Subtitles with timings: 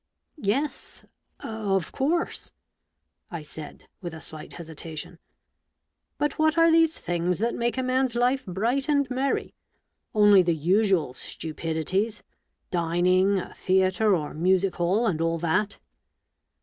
[0.55, 1.05] "Yes—
[1.77, 2.51] of course!"
[3.39, 5.19] I said, with a slight hesitation,"
[6.17, 9.53] But what are these things that make a man's life bright and merry?
[10.15, 12.23] Only the usual stupidities—
[12.71, 15.77] dining, a theatre or music hall, and all that